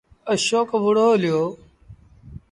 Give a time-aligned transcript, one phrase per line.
[0.31, 1.41] اشوڪ وُهڙو هليو۔